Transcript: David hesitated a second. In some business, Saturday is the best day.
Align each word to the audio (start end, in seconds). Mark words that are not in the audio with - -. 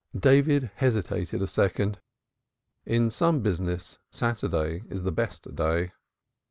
David 0.17 0.71
hesitated 0.77 1.43
a 1.43 1.47
second. 1.47 1.99
In 2.87 3.11
some 3.11 3.41
business, 3.41 3.99
Saturday 4.09 4.81
is 4.89 5.03
the 5.03 5.11
best 5.11 5.53
day. 5.55 5.91